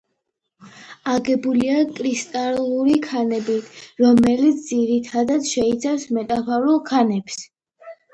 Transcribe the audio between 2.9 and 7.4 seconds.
ქანებით, რომელიც ძირითადად შეიცავს მეტამორფულ ქანებს.